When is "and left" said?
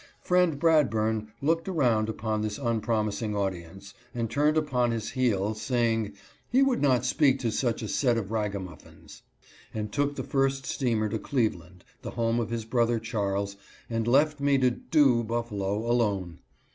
13.91-14.39